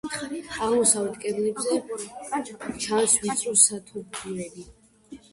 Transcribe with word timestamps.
აღმოსავლეთ 0.67 1.17
კედელზე 1.25 1.75
ჩანს 2.85 3.13
ვიწრო 3.25 3.53
სათოფურები. 3.65 4.65